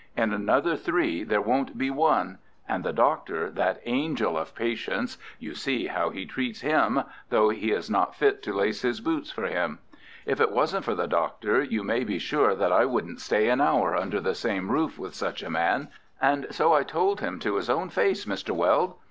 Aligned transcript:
In 0.17 0.33
another 0.33 0.75
three 0.75 1.23
there 1.23 1.43
won't 1.43 1.77
be 1.77 1.91
one. 1.91 2.39
And 2.67 2.83
the 2.83 2.91
Doctor, 2.91 3.51
that 3.51 3.83
angel 3.85 4.35
of 4.35 4.55
patience, 4.55 5.19
you 5.37 5.53
see 5.53 5.85
how 5.85 6.09
he 6.09 6.25
treats 6.25 6.61
him, 6.61 7.03
though 7.29 7.49
he 7.49 7.71
is 7.71 7.87
not 7.87 8.15
fit 8.15 8.41
to 8.41 8.51
lace 8.51 8.81
his 8.81 8.99
boots 8.99 9.29
for 9.29 9.45
him. 9.45 9.77
If 10.25 10.41
it 10.41 10.51
wasn't 10.51 10.85
for 10.85 10.95
the 10.95 11.05
Doctor, 11.05 11.61
you 11.61 11.83
may 11.83 12.03
be 12.03 12.17
sure 12.17 12.55
that 12.55 12.71
I 12.71 12.83
wouldn't 12.83 13.21
stay 13.21 13.47
an 13.49 13.61
hour 13.61 13.95
under 13.95 14.19
the 14.19 14.33
same 14.33 14.71
roof 14.71 14.97
with 14.97 15.13
such 15.13 15.43
a 15.43 15.51
man, 15.51 15.89
and 16.19 16.47
so 16.49 16.73
I 16.73 16.81
told 16.81 17.21
him 17.21 17.37
to 17.41 17.57
his 17.57 17.69
own 17.69 17.89
face, 17.89 18.25
Mr. 18.25 18.55
Weld. 18.55 18.95